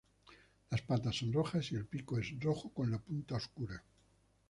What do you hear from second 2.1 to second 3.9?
es rojo con la punta oscura.